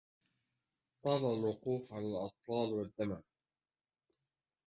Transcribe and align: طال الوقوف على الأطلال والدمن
طال 1.03 1.17
الوقوف 1.21 1.93
على 1.93 2.05
الأطلال 2.07 2.73
والدمن 2.73 3.21